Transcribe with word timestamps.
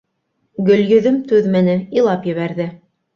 Гөлйөҙөм 0.69 1.19
түҙмәне, 1.31 1.75
илап 2.01 2.25
ебәрҙе. 2.31 2.67